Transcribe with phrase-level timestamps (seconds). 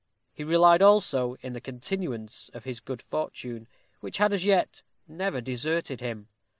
[0.33, 3.67] He relied also in the continuance of his good fortune,
[3.99, 6.27] which had as yet never deserted him.